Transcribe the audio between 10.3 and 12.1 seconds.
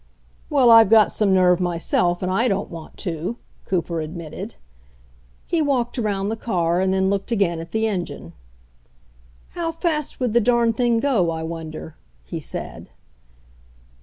the darn thing go, I wonder?"